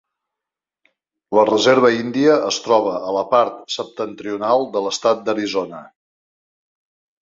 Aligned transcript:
La 1.39 1.43
reserva 1.49 1.91
índia 1.97 2.39
es 2.47 2.59
troba 2.69 2.95
a 3.11 3.15
la 3.19 3.23
part 3.37 3.63
septentrional 3.77 4.69
de 4.77 4.87
l'estat 4.89 5.27
d'Arizona. 5.31 5.89